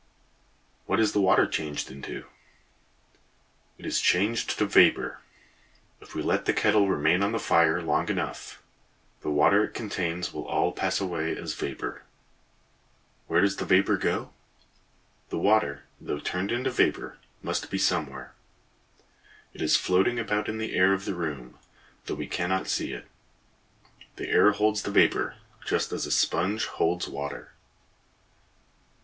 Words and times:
What 0.87 0.99
is 0.99 1.11
the 1.11 1.21
water 1.21 1.45
changed 1.45 1.91
into? 1.91 2.25
It 3.77 3.85
is 3.85 4.01
changed 4.01 4.57
to 4.57 4.65
vapor. 4.65 5.19
If 6.01 6.15
we 6.15 6.23
let 6.23 6.45
the 6.45 6.53
kettle 6.55 6.87
remain 6.89 7.21
on 7.21 7.33
the 7.33 7.39
fire 7.39 7.79
long 7.83 8.09
enough, 8.09 8.63
the 9.21 9.29
water 9.29 9.63
it 9.65 9.75
contains 9.75 10.33
will 10.33 10.47
all 10.47 10.71
pass 10.71 10.99
away 10.99 11.37
as 11.37 11.53
vapor. 11.53 12.01
Where 13.27 13.41
does 13.41 13.57
the 13.57 13.65
vapor 13.65 13.95
go? 13.97 14.33
The 15.29 15.37
water, 15.37 15.83
though 15.99 16.17
turned 16.19 16.51
into 16.51 16.71
vapor, 16.71 17.19
must 17.43 17.69
be 17.69 17.77
somewhere. 17.77 18.33
It 19.53 19.61
is 19.61 19.77
floating 19.77 20.17
about 20.17 20.49
in 20.49 20.57
the 20.57 20.73
air 20.73 20.93
of 20.93 21.05
the 21.05 21.13
room, 21.13 21.59
though 22.07 22.15
we 22.15 22.25
cannot 22.25 22.67
see 22.67 22.91
it. 22.91 23.05
The 24.15 24.29
air 24.29 24.49
holds 24.53 24.81
the 24.81 24.89
vapor, 24.89 25.35
just 25.63 25.91
as 25.91 26.07
a 26.07 26.11
sponge 26.11 26.65
holds 26.65 27.07
water. 27.07 27.51